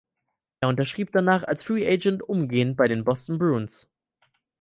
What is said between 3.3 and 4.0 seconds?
Bruins.